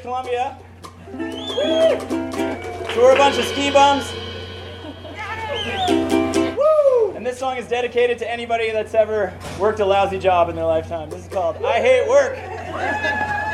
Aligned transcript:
Columbia. 0.00 0.58
So 2.92 3.02
we're 3.02 3.14
a 3.14 3.16
bunch 3.16 3.38
of 3.38 3.44
ski 3.46 3.70
bums. 3.70 4.12
And 7.16 7.24
this 7.24 7.38
song 7.38 7.56
is 7.56 7.66
dedicated 7.66 8.18
to 8.18 8.30
anybody 8.30 8.70
that's 8.72 8.92
ever 8.94 9.32
worked 9.58 9.80
a 9.80 9.86
lousy 9.86 10.18
job 10.18 10.50
in 10.50 10.56
their 10.56 10.66
lifetime. 10.66 11.08
This 11.08 11.24
is 11.24 11.32
called 11.32 11.56
I 11.64 11.80
Hate 11.80 12.06
Work. 12.08 12.36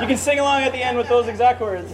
You 0.00 0.06
can 0.06 0.18
sing 0.18 0.40
along 0.40 0.62
at 0.62 0.72
the 0.72 0.82
end 0.82 0.98
with 0.98 1.08
those 1.08 1.26
exact 1.26 1.60
words. 1.62 1.90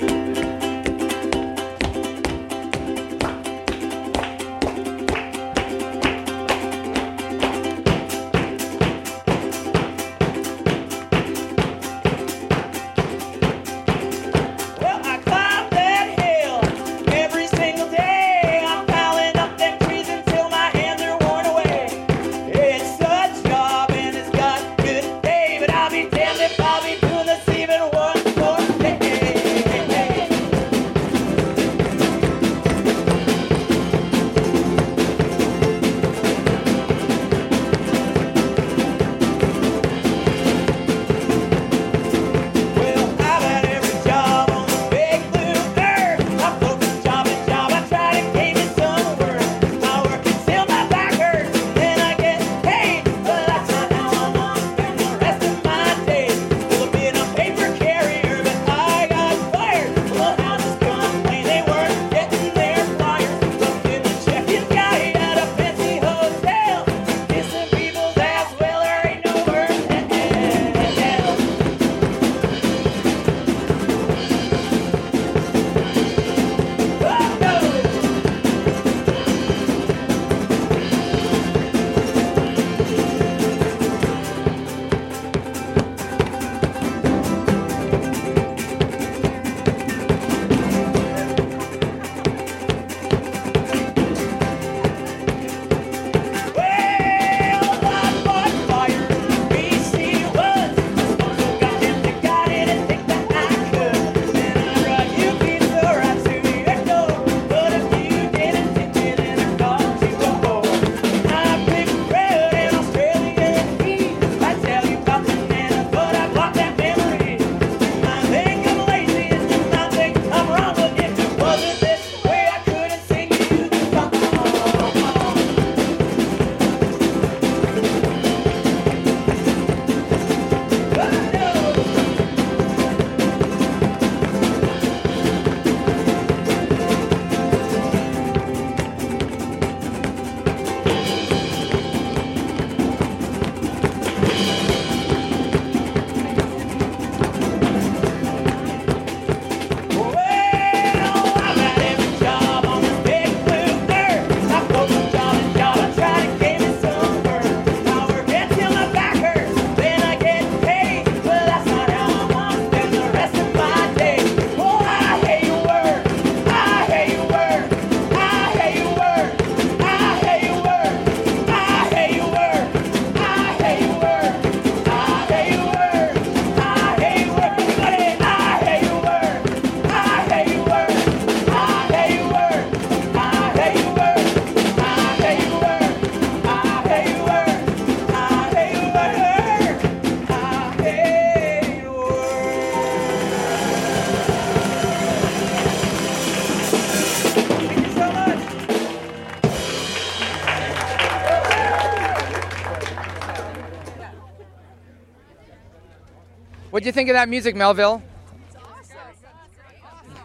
What'd 206.82 206.96
you 206.96 206.98
think 206.98 207.10
of 207.10 207.14
that 207.14 207.28
music, 207.28 207.54
Melville? 207.54 208.02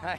Nice. 0.02 0.18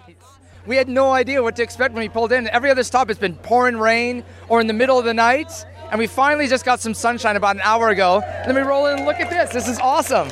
We 0.66 0.78
had 0.78 0.88
no 0.88 1.12
idea 1.12 1.44
what 1.44 1.58
to 1.58 1.64
expect 1.64 1.94
when 1.94 2.00
we 2.00 2.08
pulled 2.08 2.32
in. 2.32 2.48
Every 2.48 2.72
other 2.72 2.84
stop 2.84 3.10
has 3.10 3.18
been 3.20 3.36
pouring 3.36 3.76
rain 3.76 4.24
or 4.48 4.62
in 4.62 4.68
the 4.68 4.74
middle 4.74 4.98
of 4.98 5.04
the 5.04 5.14
night, 5.14 5.52
and 5.92 6.00
we 6.00 6.08
finally 6.08 6.48
just 6.48 6.63
got 6.63 6.80
some 6.80 6.94
sunshine 6.94 7.36
about 7.36 7.58
an 7.58 7.62
hour 7.62 7.90
ago. 7.90 8.22
And 8.22 8.48
then 8.48 8.56
we 8.56 8.62
roll 8.62 8.86
in 8.86 9.00
and 9.00 9.06
look 9.06 9.19
at 9.19 9.30
this. 9.30 9.50
This 9.52 9.68
is 9.68 9.80
awesome. 9.80 10.30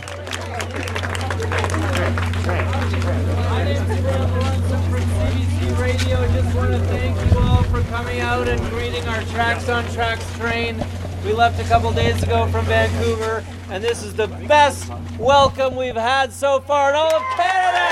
Radio. 5.78 6.26
Just 6.32 6.56
to 6.56 6.80
thank 6.88 7.34
you 7.34 7.40
all 7.40 7.64
for 7.64 7.82
coming 7.90 8.22
out 8.22 8.48
and 8.48 8.62
greeting 8.70 9.04
our 9.10 9.22
Tracks 9.24 9.68
on 9.68 9.84
Tracks 9.92 10.38
train. 10.38 10.82
We 11.28 11.34
left 11.34 11.60
a 11.60 11.66
couple 11.66 11.92
days 11.92 12.24
ago 12.24 12.48
from 12.48 12.64
Vancouver, 12.68 13.44
and 13.70 13.84
this 13.84 14.02
is 14.02 14.14
the 14.14 14.28
best 14.48 14.90
welcome 15.20 15.76
we've 15.76 15.94
had 15.94 16.32
so 16.32 16.62
far 16.62 16.92
in 16.92 16.96
all 16.96 17.14
of 17.14 17.22
Canada. 17.36 17.88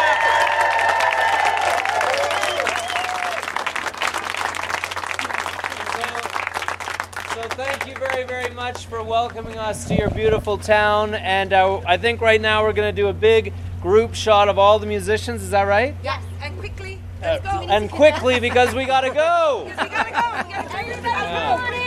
So 7.33 7.41
thank 7.57 7.85
you 7.85 7.95
very, 7.95 8.23
very 8.23 8.53
much 8.53 8.85
for 8.85 9.03
welcoming 9.03 9.57
us 9.57 9.85
to 9.89 9.95
your 9.95 10.09
beautiful 10.11 10.57
town. 10.57 11.15
And 11.15 11.51
uh, 11.51 11.81
I 11.85 11.97
think 11.97 12.21
right 12.21 12.39
now 12.39 12.63
we're 12.63 12.71
going 12.71 12.95
to 12.95 13.01
do 13.01 13.09
a 13.09 13.13
big 13.13 13.51
group 13.81 14.15
shot 14.15 14.47
of 14.47 14.57
all 14.57 14.79
the 14.79 14.87
musicians. 14.87 15.43
Is 15.43 15.49
that 15.49 15.63
right? 15.63 15.93
Yes, 16.01 16.23
and 16.41 16.57
quickly. 16.57 17.01
Uh, 17.21 17.25
Let's 17.25 17.43
go. 17.43 17.49
and 17.49 17.91
quickly 17.91 18.39
because 18.39 18.73
we 18.73 18.85
gotta 18.85 19.09
go. 19.09 19.65
We 19.65 19.71
gotta 19.73 19.89
go. 19.89 20.87
We 20.87 21.01
gotta 21.01 21.84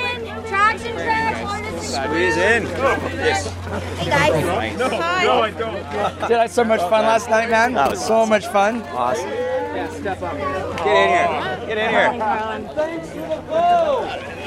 Squeeze 0.78 2.36
in. 2.36 2.66
Hey 2.66 4.08
guys. 4.08 4.78
No, 4.78 4.88
no, 4.88 4.96
I 4.98 5.50
don't. 5.50 5.74
Did 6.28 6.36
I 6.36 6.42
have 6.42 6.50
so 6.50 6.64
much 6.64 6.80
fun 6.82 7.04
last 7.04 7.28
night, 7.28 7.50
man? 7.50 7.74
That 7.74 7.90
was 7.90 8.04
so 8.04 8.18
awesome. 8.18 8.30
much 8.30 8.46
fun. 8.46 8.82
Awesome. 8.82 9.28
Yeah, 9.28 9.90
step 9.90 10.22
up. 10.22 10.36
Get 10.78 10.96
in 10.96 11.08
here. 11.08 11.66
Get 11.66 11.78
in 11.78 11.90
here. 11.90 12.10
Thanks 12.74 13.08
for 13.10 13.18
the. 13.18 14.38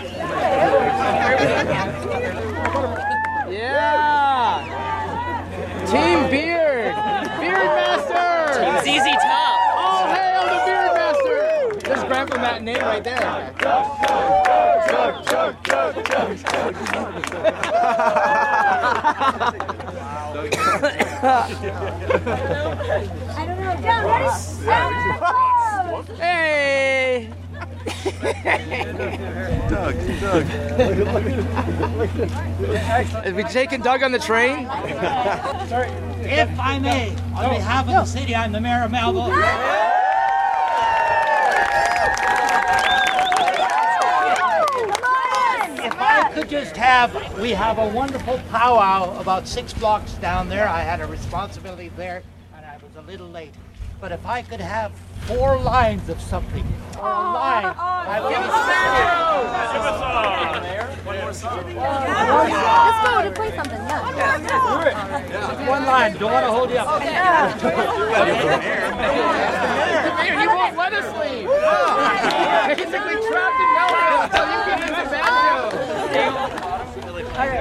Yeah. 3.51 4.63
Team 5.87 6.29
Beard. 6.29 6.95
Beard 7.39 7.71
Master. 7.75 8.83
Team 8.83 8.99
ZZ 8.99 9.07
Top. 9.21 9.57
Oh, 9.75 10.03
hail 10.13 10.43
the 10.47 10.59
Beard 10.65 10.91
Master. 10.95 11.39
There's 11.87 12.03
Grandpa 12.05 12.59
name 12.59 12.79
right 12.79 13.03
there. 13.03 13.53
I 15.27 15.53
don't 23.45 23.59
know. 23.61 23.75
Down, 23.81 24.05
ready, 24.05 24.29
set, 24.37 24.91
go! 25.19 26.01
Hey! 26.15 27.29
Are 33.25 33.33
we 33.33 33.43
taking 33.43 33.81
Doug 33.81 34.03
on 34.03 34.11
the 34.11 34.19
train? 34.19 34.67
If 36.23 36.59
I 36.59 36.79
may, 36.79 37.15
on 37.35 37.49
behalf 37.49 37.87
of 37.87 37.93
the 37.93 38.05
city, 38.05 38.35
I'm 38.35 38.51
the 38.51 38.61
mayor 38.61 38.83
of 38.83 38.91
Melville. 38.91 39.31
If 45.83 45.93
I 45.99 46.31
could 46.33 46.40
just 46.51 46.75
have, 46.75 47.39
we 47.39 47.51
have 47.51 47.77
a 47.77 47.87
wonderful 47.87 48.37
powwow 48.49 49.17
about 49.21 49.47
six 49.47 49.71
blocks 49.71 50.11
down 50.15 50.49
there. 50.49 50.67
I 50.67 50.81
had 50.81 50.99
a 50.99 51.07
responsibility 51.07 51.89
there 51.95 52.23
and 52.53 52.65
I 52.65 52.75
was 52.75 52.93
a 52.97 53.01
little 53.09 53.29
late. 53.29 53.53
But 54.01 54.11
if 54.11 54.25
I 54.25 54.41
could 54.41 54.59
have 54.59 54.91
four 55.21 55.57
lines 55.57 56.09
of 56.09 56.19
something, 56.19 56.65
or 56.97 57.07
a 57.07 57.31
line, 57.31 57.73
I 57.77 58.19
would 58.19 58.31
Let's 61.31 61.41
go 63.07 63.21
to 63.23 63.31
play 63.31 63.55
something. 63.55 63.77
Yeah. 63.77 65.69
One 65.69 65.85
line, 65.85 66.17
don't 66.17 66.33
want 66.33 66.45
to 66.45 66.51
hold 66.51 66.69
you 66.69 66.77
up. 66.77 67.01
Mayor, 70.61 70.71
he 70.71 70.77
won't 70.77 70.77
let 70.77 70.93
us 70.93 71.07
leave. 71.19 71.47
Basically 72.77 73.17
trapped 73.27 73.59
in 73.61 73.69
Melville 73.75 74.21
until 74.21 74.45
you 74.51 74.59
get 74.65 74.79
into 74.81 75.03
Banjo. 75.09 75.41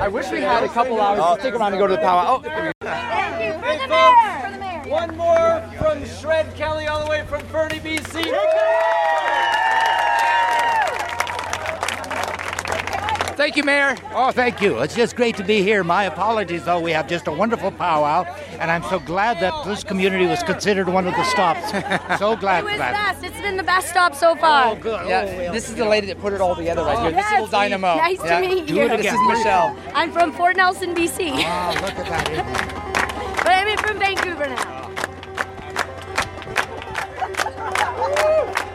I 0.03 0.09
wish 0.09 0.31
we 0.31 0.41
had 0.41 0.65
a 0.65 0.69
couple 0.69 1.01
hours 1.01 1.37
to 1.37 1.41
stick 1.41 1.55
around 1.55 1.73
and 1.73 1.81
go 1.81 1.87
to 1.87 1.95
the 1.95 1.99
power. 2.01 2.25
Oh, 2.27 2.41
Thank 2.41 2.55
you 3.45 3.53
for 3.61 3.67
Hey, 3.67 3.79
the 3.79 3.89
folks. 3.89 3.91
mayor. 3.91 4.41
For 4.43 4.51
the 4.53 4.59
mayor. 4.59 4.83
One 4.93 5.17
more 5.17 5.63
from 5.79 6.05
Shred 6.07 6.55
Kelly, 6.57 6.87
all 6.89 7.05
the 7.05 7.11
way 7.11 7.25
from 7.27 7.41
Fernie, 7.47 7.79
BC. 7.81 8.25
Thank 13.41 13.57
you, 13.57 13.65
Mayor. 13.65 13.97
Oh, 14.15 14.31
thank 14.33 14.61
you. 14.61 14.81
It's 14.81 14.95
just 14.95 15.17
great 15.17 15.35
to 15.39 15.43
be 15.45 15.63
here. 15.63 15.83
My 15.83 16.05
apologies, 16.05 16.65
though. 16.67 16.79
We 16.79 16.91
have 16.93 17.09
just 17.09 17.27
a 17.27 17.33
wonderful 17.33 17.71
powwow, 17.73 18.25
and 18.59 18.71
I'm 18.71 18.83
so 18.85 18.99
glad 18.99 19.41
that 19.41 19.65
this 19.65 19.83
community 19.83 20.27
was 20.27 20.43
considered 20.43 20.89
one 20.91 21.07
of 21.07 21.15
the 21.15 21.25
stops. 21.25 21.71
so 22.19 22.37
glad 22.45 22.59
It 22.59 22.67
for 22.67 22.71
was 22.73 22.79
that. 22.79 22.93
best. 22.93 23.25
It's 23.25 23.41
been 23.41 23.57
the 23.57 23.63
best 23.63 23.89
stop 23.89 24.15
so 24.15 24.35
far. 24.37 24.73
Oh, 24.73 24.75
good. 24.75 25.09
Yeah, 25.09 25.23
Oh, 25.27 25.39
well. 25.39 25.53
this 25.55 25.71
is 25.71 25.75
the 25.77 25.87
lady 25.87 26.07
that 26.09 26.21
put 26.21 26.35
it 26.35 26.43
all 26.43 26.55
together 26.55 26.83
right 26.83 26.99
here. 26.99 27.13
This 27.13 27.21
Yes. 27.21 27.33
little 27.33 27.47
dynamo. 27.47 27.97
Nice 27.97 28.19
Yeah. 28.23 28.41
to 28.41 28.47
meet 28.47 28.67
Do 28.67 28.75
you. 28.75 28.83
it 28.83 28.97
This 28.99 29.07
is 29.13 29.19
Michelle. 29.27 29.75
I'm 29.95 30.13
from 30.13 30.33
Fort 30.33 30.57
Nelson, 30.57 30.95
BC, 30.95 31.33
Ah, 31.47 31.71
look 31.81 31.99
at 31.99 32.07
that. 32.07 33.37
but 33.45 33.53
I'm 33.53 33.79
from 33.79 33.99
Vancouver 33.99 34.49
now. 34.51 34.67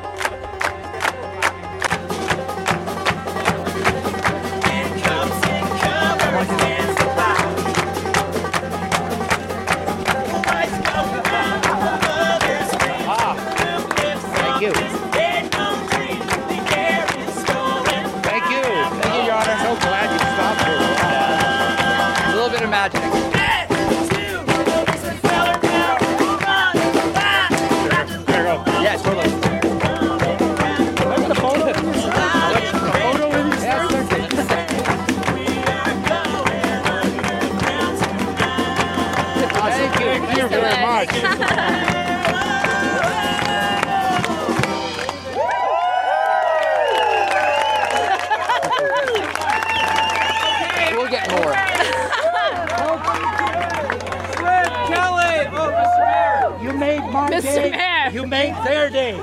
Kelly! 55.45 55.57
Oh, 55.57 55.71
Mr. 55.71 55.99
Mayor. 56.05 56.63
You 56.63 56.77
made 56.77 57.03
my 57.11 57.29
Mr. 57.29 57.41
day. 57.43 57.69
Mayor. 57.71 58.11
You 58.11 58.27
made 58.27 58.55
their 58.65 58.89
day. 58.89 59.21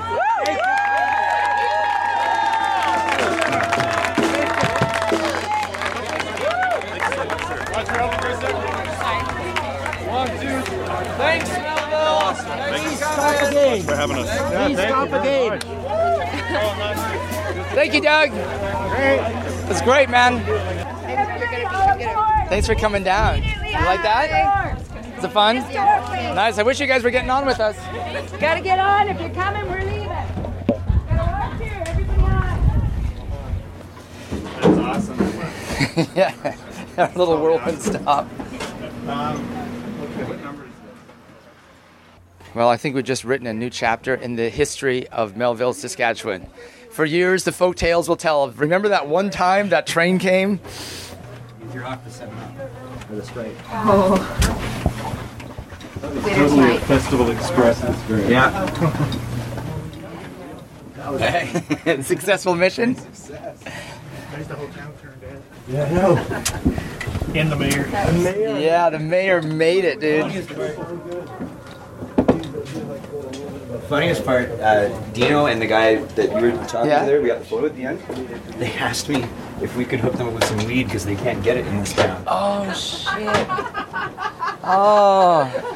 Thank 10.13 10.43
you. 10.43 10.61
Thanks, 11.17 11.49
Melville. 11.49 12.33
Thanks, 12.69 12.97
Stop 12.97 13.51
again. 13.51 13.83
For 13.83 13.95
having 13.95 14.17
us. 14.17 14.29
Please 14.65 14.77
stop 14.77 15.07
again. 15.09 15.59
Thank 17.73 17.93
you, 17.93 18.01
Doug. 18.01 18.29
It's 19.69 19.81
great, 19.81 20.09
man. 20.09 20.43
Thanks 22.49 22.67
for 22.67 22.75
coming 22.75 23.03
down. 23.03 23.41
You 23.43 23.49
like 23.71 24.03
that? 24.03 24.62
Is 25.23 25.29
it 25.29 25.33
fun? 25.33 25.55
Nice. 25.55 26.57
I 26.57 26.63
wish 26.63 26.81
you 26.81 26.87
guys 26.87 27.01
were 27.01 27.09
getting 27.09 27.29
on 27.29 27.45
with 27.45 27.61
us. 27.61 27.77
Gotta 28.41 28.59
get 28.59 28.77
on. 28.77 29.07
If 29.07 29.21
you're 29.21 29.29
coming, 29.29 29.65
we're 29.69 29.79
leaving. 29.79 30.09
Gotta 30.09 31.31
watch 31.31 31.61
here. 31.61 31.81
Everybody 31.85 32.21
on. 35.95 36.07
yeah. 36.13 36.57
Our 36.97 37.09
little 37.15 37.37
whirlwind 37.41 37.81
stop. 37.81 38.27
Well, 42.53 42.67
I 42.67 42.75
think 42.75 42.93
we've 42.93 43.05
just 43.05 43.23
written 43.23 43.47
a 43.47 43.53
new 43.53 43.69
chapter 43.69 44.15
in 44.15 44.35
the 44.35 44.49
history 44.49 45.07
of 45.07 45.37
Melville, 45.37 45.71
Saskatchewan. 45.73 46.47
For 46.91 47.05
years, 47.05 47.45
the 47.45 47.53
folk 47.53 47.77
tales 47.77 48.09
will 48.09 48.17
tell 48.17 48.43
of 48.43 48.59
remember 48.59 48.89
that 48.89 49.07
one 49.07 49.29
time 49.29 49.69
that 49.69 49.87
train 49.87 50.19
came? 50.19 50.59
Totally 56.03 56.75
a 56.75 56.79
Festival 56.81 57.31
Express 57.31 57.81
experience. 57.81 58.29
Yeah. 58.29 58.65
Successful 62.01 62.55
mission? 62.55 62.89
In 67.33 67.49
the 67.49 67.55
mayor. 67.57 67.83
The 67.85 68.19
mayor. 68.21 68.59
Yeah, 68.59 68.89
the 68.89 68.99
mayor 68.99 69.41
made 69.41 69.85
it, 69.85 70.01
dude. 70.01 70.29
Funniest 73.87 74.25
part, 74.25 74.49
uh, 74.59 74.89
Dino 75.11 75.45
and 75.45 75.61
the 75.61 75.67
guy 75.67 75.95
that 75.95 76.29
you 76.29 76.51
were 76.51 76.65
talking 76.67 76.89
Yeah. 76.91 76.99
to 77.01 77.05
there, 77.05 77.21
we 77.21 77.27
got 77.27 77.39
the 77.39 77.45
photo 77.45 77.67
at 77.67 77.75
the 77.77 77.85
end. 77.85 77.99
They 78.59 78.73
asked 78.73 79.07
me 79.07 79.25
if 79.61 79.75
we 79.77 79.85
could 79.85 79.99
hook 80.01 80.13
them 80.15 80.27
up 80.27 80.33
with 80.33 80.45
some 80.45 80.57
weed 80.65 80.83
because 80.85 81.05
they 81.05 81.15
can't 81.15 81.41
get 81.43 81.55
it 81.57 81.65
in 81.67 81.77
this 81.79 81.93
town. 81.93 82.23
Oh, 82.27 82.71
shit. 82.73 83.47
Oh. 84.65 85.72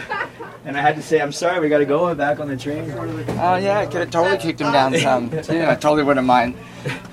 And 0.67 0.77
I 0.77 0.81
had 0.81 0.97
to 0.97 1.01
say, 1.01 1.21
I'm 1.21 1.31
sorry, 1.31 1.61
we 1.61 1.69
got 1.69 1.77
to 1.77 1.85
go 1.85 2.13
back 2.13 2.41
on 2.41 2.49
the 2.49 2.57
train. 2.57 2.91
Oh 2.91 3.55
yeah, 3.55 3.79
I 3.79 3.85
could 3.85 4.01
have 4.01 4.11
totally 4.11 4.37
kicked 4.37 4.59
him 4.59 4.73
down 4.73 4.93
some 4.97 5.29
too. 5.29 5.63
I 5.65 5.75
totally 5.75 6.03
wouldn't 6.03 6.27
mind. 6.27 6.55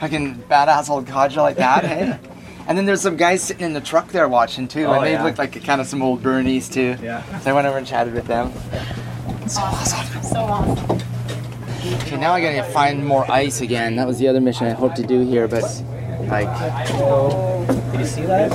Fucking 0.01 0.43
badass 0.51 0.91
old 0.91 1.07
codger 1.07 1.41
like 1.41 1.57
that, 1.57 1.85
hey? 1.85 2.19
And 2.67 2.77
then 2.77 2.85
there's 2.85 3.01
some 3.03 3.17
guys 3.17 3.43
sitting 3.43 3.65
in 3.65 3.73
the 3.73 3.81
truck 3.81 4.09
there 4.09 4.27
watching 4.29 4.67
too, 4.67 4.87
Oh, 4.87 4.95
and 4.95 5.05
they 5.07 5.13
yeah. 5.13 5.23
looked 5.23 5.39
like 5.39 5.63
kind 5.65 5.81
of 5.81 5.87
some 5.87 6.03
old 6.03 6.21
Bernies 6.23 6.69
too. 6.73 6.97
Yeah. 7.01 7.23
So 7.41 7.51
I 7.51 7.55
went 7.55 7.67
over 7.69 7.79
and 7.79 7.87
chatted 7.87 8.13
with 8.15 8.27
them. 8.27 8.53
So 9.47 9.61
awesome. 9.61 10.23
So 10.23 10.39
awesome. 10.41 10.99
Okay, 12.03 12.17
now 12.17 12.33
I 12.33 12.41
gotta 12.41 12.69
find 12.73 13.05
more 13.07 13.31
ice 13.31 13.61
again. 13.61 13.95
That 13.97 14.07
was 14.09 14.19
the 14.19 14.27
other 14.27 14.41
mission 14.41 14.67
I 14.67 14.71
hoped 14.71 14.97
to 14.97 15.07
do 15.07 15.21
here, 15.25 15.47
but 15.47 15.63
like, 16.29 16.49
Did 17.93 18.01
you 18.01 18.07
see 18.07 18.23
that? 18.23 18.51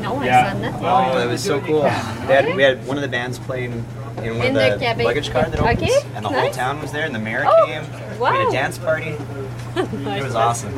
No 0.00 0.14
one 0.14 0.24
Yeah. 0.26 0.52
said 0.54 0.62
that. 0.62 0.74
Oh, 0.82 1.18
that 1.18 1.28
was 1.28 1.42
so 1.44 1.60
cool. 1.60 1.82
They 1.82 1.88
had, 1.88 2.56
we 2.56 2.62
had 2.64 2.84
one 2.86 2.96
of 2.96 3.02
the 3.02 3.08
bands 3.08 3.38
playing 3.38 3.84
in 4.22 4.38
one 4.38 4.46
In 4.46 4.56
of 4.56 4.62
the 4.62 4.70
the, 4.70 4.78
cabin. 4.78 5.04
luggage 5.04 5.30
car 5.30 5.44
that 5.50 5.58
opens, 5.60 5.82
Okay, 5.82 6.00
and 6.14 6.24
the 6.24 6.28
whole 6.28 6.50
town 6.50 6.80
was 6.80 6.92
there, 6.92 7.04
and 7.04 7.14
the 7.14 7.18
mayor 7.18 7.44
Oh, 7.46 7.66
came. 7.66 7.82
We 7.82 7.98
had 7.98 8.20
wow. 8.20 8.48
a 8.48 8.52
dance 8.52 8.78
party. 8.78 9.16
It 9.76 10.22
was 10.22 10.36
awesome. 10.36 10.72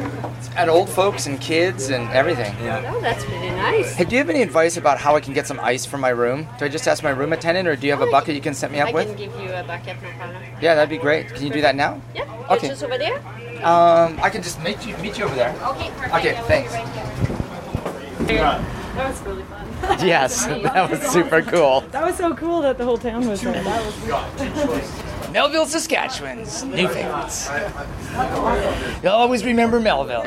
and 0.57 0.71
old 0.71 0.89
folks 0.89 1.27
and 1.27 1.39
kids 1.39 1.91
and 1.91 2.09
everything. 2.13 2.55
Yeah. 2.65 2.91
Oh, 2.95 3.01
that's 3.03 3.23
pretty 3.27 3.51
nice. 3.51 3.93
Hey, 3.95 4.05
do 4.05 4.13
you 4.13 4.19
have 4.19 4.31
any 4.31 4.41
advice 4.41 4.79
about 4.79 4.97
how 4.97 5.15
I 5.15 5.21
can 5.21 5.35
get 5.35 5.47
some 5.47 5.61
ice 5.61 5.85
for 5.85 5.99
my 5.99 6.09
room? 6.09 6.49
Do 6.59 6.65
I 6.65 6.69
just 6.69 6.89
ask 6.89 7.03
my 7.03 7.11
room 7.11 7.35
attendant, 7.35 7.69
or 7.69 7.77
do 7.77 7.87
you 7.87 7.93
have 7.93 8.01
a 8.01 8.11
bucket 8.11 8.35
you 8.35 8.41
can 8.41 8.55
set 8.55 8.71
me 8.73 8.81
up 8.81 8.89
I 8.89 8.93
with? 8.93 9.07
can 9.09 9.17
give 9.17 9.39
you 9.39 9.53
a 9.53 9.63
bucket, 9.65 10.01
no 10.03 10.09
problem. 10.17 10.43
Yeah, 10.63 10.75
that'd 10.75 10.89
be 10.89 10.97
great. 10.97 11.29
Can 11.35 11.45
you 11.45 11.51
do 11.53 11.61
that 11.61 11.77
now? 11.77 12.01
Yeah, 12.15 12.23
Okay. 12.51 12.69
it's 12.69 12.81
just 12.81 12.85
over 12.85 12.97
there. 12.97 13.19
Um, 13.65 14.19
I 14.23 14.31
can 14.31 14.43
just 14.43 14.63
meet 14.63 14.85
you 14.87 14.97
meet 14.99 15.19
you 15.19 15.25
over 15.27 15.35
there. 15.35 15.51
Okay, 15.73 15.91
perfect. 15.91 16.15
Okay, 16.15 16.35
I 16.37 16.41
will 16.41 16.49
be 16.49 16.55
thanks. 16.55 16.73
right. 16.73 18.65
That 18.97 19.11
was 19.11 19.21
really 19.23 19.43
fun. 19.45 19.56
Yes, 20.05 20.47
that 20.47 20.91
was 20.91 21.01
super 21.03 21.43
cool. 21.43 21.81
That 21.93 22.05
was 22.05 22.17
so 22.17 22.35
cool 22.35 22.61
that 22.63 22.79
the 22.79 22.85
whole 22.85 22.99
town 22.99 23.29
was 23.29 23.41
there. 23.43 23.63
That 23.63 23.85
was 23.85 25.03
Melville, 25.33 25.67
Saskatchewan's 25.67 26.65
new 26.65 26.89
favorites. 26.89 27.49
You'll 29.03 29.13
always 29.13 29.45
remember 29.45 29.81
Melville. 29.81 30.25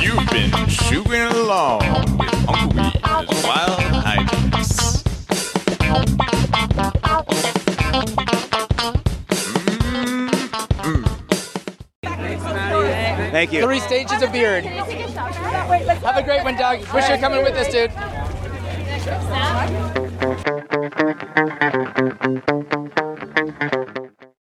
You've 0.00 0.30
been 0.30 0.68
shooting 0.68 1.22
along 1.22 1.80
with 2.18 2.48
Uncle 2.48 3.36
Wee's 3.36 3.81
Thank 13.42 13.54
you. 13.54 13.62
Three 13.64 13.80
stages 13.80 14.22
of 14.22 14.30
beard. 14.30 14.64
Have 14.64 16.16
a 16.16 16.22
great 16.22 16.44
one, 16.44 16.54
Doug. 16.56 16.78
Wish 16.94 17.08
you're 17.08 17.18
coming 17.18 17.42
with 17.42 17.54
us, 17.54 17.72
dude. 17.72 17.90